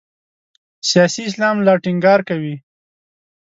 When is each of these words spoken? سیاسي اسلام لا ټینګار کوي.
سیاسي 0.89 1.21
اسلام 1.29 1.55
لا 1.65 1.73
ټینګار 1.83 2.19
کوي. 2.29 2.55